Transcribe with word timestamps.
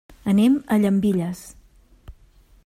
Anem 0.31 0.55
a 0.75 0.77
Llambilles. 0.85 1.45